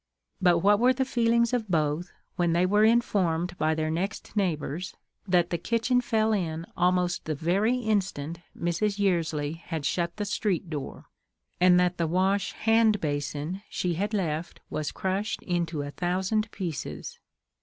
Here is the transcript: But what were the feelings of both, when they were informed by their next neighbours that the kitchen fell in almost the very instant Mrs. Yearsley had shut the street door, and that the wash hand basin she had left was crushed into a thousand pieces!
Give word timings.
But 0.41 0.57
what 0.63 0.79
were 0.79 0.93
the 0.93 1.05
feelings 1.05 1.53
of 1.53 1.69
both, 1.69 2.11
when 2.35 2.53
they 2.53 2.65
were 2.65 2.83
informed 2.83 3.55
by 3.59 3.75
their 3.75 3.91
next 3.91 4.35
neighbours 4.35 4.95
that 5.27 5.51
the 5.51 5.59
kitchen 5.59 6.01
fell 6.01 6.33
in 6.33 6.65
almost 6.75 7.25
the 7.25 7.35
very 7.35 7.75
instant 7.77 8.39
Mrs. 8.57 8.97
Yearsley 8.97 9.59
had 9.67 9.85
shut 9.85 10.17
the 10.17 10.25
street 10.25 10.71
door, 10.71 11.05
and 11.59 11.79
that 11.79 11.97
the 11.99 12.07
wash 12.07 12.53
hand 12.53 12.99
basin 12.99 13.61
she 13.69 13.93
had 13.93 14.11
left 14.11 14.59
was 14.71 14.91
crushed 14.91 15.43
into 15.43 15.83
a 15.83 15.91
thousand 15.91 16.49
pieces! 16.49 17.19